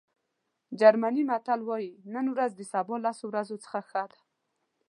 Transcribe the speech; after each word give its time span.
جرمني 0.79 1.23
متل 1.29 1.61
وایي 1.67 1.91
نن 2.13 2.25
ورځ 2.33 2.51
د 2.55 2.61
سبا 2.71 2.95
لسو 3.05 3.23
ورځو 3.29 3.55
څخه 3.63 3.79
ښه 3.89 4.03
ده. 4.11 4.19